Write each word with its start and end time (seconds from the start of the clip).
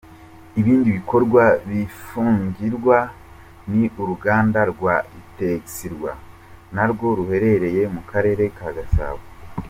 Ibindi 0.59 0.89
bikorwa 0.97 1.43
bizafungirwa 1.67 2.97
ni 3.71 3.83
uruganda 4.01 4.59
rwa 4.71 4.95
Utexirwa 5.19 6.11
na 6.75 6.83
rwo 6.91 7.07
ruherereye 7.17 7.81
mu 7.93 8.01
Karere 8.09 8.43
ka 8.57 8.69
Gasabo. 8.77 9.21